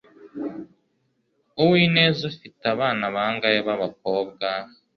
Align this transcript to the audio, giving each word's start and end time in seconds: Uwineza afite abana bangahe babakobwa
Uwineza 1.61 2.21
afite 2.31 2.63
abana 2.73 3.03
bangahe 3.15 3.59
babakobwa 3.67 4.47